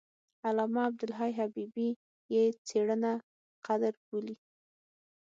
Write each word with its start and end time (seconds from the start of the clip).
علامه 0.47 0.79
عبدالحي 0.87 1.31
حبیبي 1.39 1.89
یې 2.33 2.43
څېړنه 2.67 3.11
قدر 3.65 3.93
بولي. 4.07 4.35